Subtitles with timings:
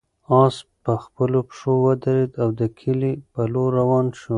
[0.41, 4.29] آس په خپلو پښو ودرېد او د کلي په لور روان شو.